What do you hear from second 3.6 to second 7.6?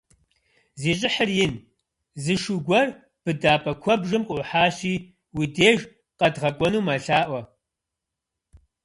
куэбжэм къыӀухьащи, уи деж къэдгъэкӀуэну мэлъаӀуэ.